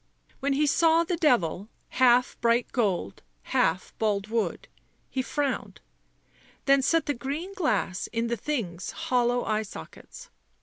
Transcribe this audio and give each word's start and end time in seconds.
When 0.39 0.53
he 0.53 0.65
saw 0.65 1.03
the 1.03 1.15
devil, 1.15 1.69
half 1.89 2.35
bright 2.41 2.71
gold, 2.71 3.21
half 3.53 3.93
bald 3.99 4.29
wood, 4.29 4.67
he 5.11 5.21
frowned, 5.21 5.79
then 6.65 6.81
set 6.81 7.05
the 7.05 7.13
green 7.13 7.53
glass 7.53 8.07
in 8.07 8.25
the 8.25 8.35
thing's 8.35 8.89
hollow 8.89 9.45
eye 9.45 9.61
sockets. 9.61 10.31